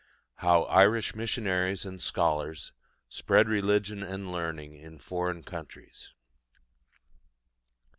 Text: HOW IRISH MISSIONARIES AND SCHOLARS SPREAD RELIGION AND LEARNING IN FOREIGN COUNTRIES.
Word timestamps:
HOW 0.37 0.63
IRISH 0.63 1.13
MISSIONARIES 1.13 1.85
AND 1.85 2.01
SCHOLARS 2.01 2.71
SPREAD 3.07 3.47
RELIGION 3.47 4.01
AND 4.01 4.31
LEARNING 4.31 4.73
IN 4.73 4.97
FOREIGN 4.97 5.43
COUNTRIES. 5.43 6.15